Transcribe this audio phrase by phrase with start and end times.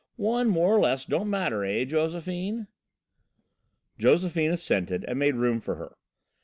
[0.15, 2.65] One more or less don't matter, eh, Josephine?"
[3.99, 5.95] Josephine assented and made room for her.